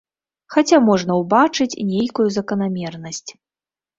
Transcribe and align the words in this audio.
Хаця 0.53 0.77
можна 0.85 1.17
ўбачыць 1.21 1.79
нейкую 1.91 2.27
заканамернасць. 2.37 3.29